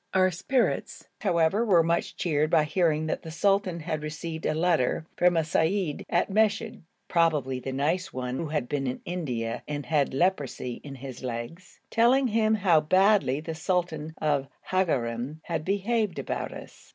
Our 0.15 0.31
spirits, 0.31 1.07
however, 1.19 1.63
were 1.63 1.83
much 1.83 2.15
cheered 2.17 2.49
by 2.49 2.63
hearing 2.63 3.05
that 3.05 3.21
the 3.21 3.29
sultan 3.29 3.81
had 3.81 4.01
received 4.01 4.47
a 4.47 4.55
letter 4.55 5.05
from 5.15 5.37
a 5.37 5.41
seyyid 5.43 6.05
at 6.09 6.27
Meshed 6.31 6.79
(probably 7.07 7.59
the 7.59 7.71
nice 7.71 8.11
one 8.11 8.37
who 8.37 8.47
had 8.47 8.67
been 8.67 8.87
in 8.87 9.01
India 9.05 9.61
and 9.67 9.85
had 9.85 10.11
leprosy 10.15 10.81
in 10.83 10.95
his 10.95 11.23
legs), 11.23 11.81
telling 11.91 12.29
him 12.29 12.55
how 12.55 12.79
very 12.81 12.87
badly 12.89 13.41
the 13.41 13.53
sultan 13.53 14.15
of 14.19 14.47
Hagarein 14.71 15.39
had 15.43 15.63
behaved 15.63 16.17
about 16.17 16.51
us. 16.51 16.89